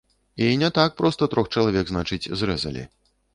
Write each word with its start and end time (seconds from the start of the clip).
І 0.35 0.57
не 0.61 0.69
так 0.77 0.95
проста 1.01 1.27
трох 1.33 1.51
чалавек, 1.57 1.93
значыць, 1.93 2.21
зрэзалі. 2.43 2.89